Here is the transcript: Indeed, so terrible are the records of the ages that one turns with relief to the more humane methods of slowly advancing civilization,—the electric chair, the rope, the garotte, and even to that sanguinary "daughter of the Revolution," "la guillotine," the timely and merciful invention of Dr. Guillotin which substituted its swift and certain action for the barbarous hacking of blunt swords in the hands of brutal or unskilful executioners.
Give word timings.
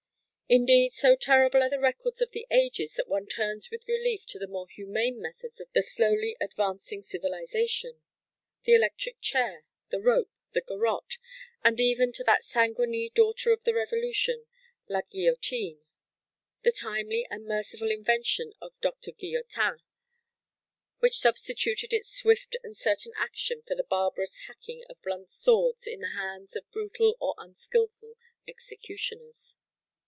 Indeed, 0.53 0.91
so 0.91 1.15
terrible 1.15 1.63
are 1.63 1.69
the 1.69 1.79
records 1.79 2.19
of 2.21 2.31
the 2.33 2.45
ages 2.51 2.95
that 2.95 3.07
one 3.07 3.25
turns 3.25 3.69
with 3.71 3.87
relief 3.87 4.25
to 4.25 4.37
the 4.37 4.49
more 4.49 4.67
humane 4.67 5.21
methods 5.21 5.61
of 5.61 5.69
slowly 5.85 6.35
advancing 6.41 7.01
civilization,—the 7.01 8.73
electric 8.73 9.21
chair, 9.21 9.63
the 9.91 10.01
rope, 10.01 10.33
the 10.51 10.59
garotte, 10.59 11.19
and 11.63 11.79
even 11.79 12.11
to 12.11 12.23
that 12.25 12.43
sanguinary 12.43 13.09
"daughter 13.15 13.53
of 13.53 13.63
the 13.63 13.73
Revolution," 13.73 14.43
"la 14.89 14.99
guillotine," 15.09 15.79
the 16.63 16.73
timely 16.73 17.25
and 17.29 17.45
merciful 17.47 17.89
invention 17.89 18.51
of 18.59 18.77
Dr. 18.81 19.11
Guillotin 19.13 19.77
which 20.99 21.17
substituted 21.19 21.93
its 21.93 22.09
swift 22.13 22.57
and 22.61 22.75
certain 22.75 23.13
action 23.15 23.61
for 23.65 23.75
the 23.75 23.85
barbarous 23.85 24.35
hacking 24.47 24.83
of 24.89 25.01
blunt 25.01 25.31
swords 25.31 25.87
in 25.87 26.01
the 26.01 26.09
hands 26.11 26.57
of 26.57 26.69
brutal 26.71 27.15
or 27.21 27.35
unskilful 27.37 28.17
executioners. 28.49 29.55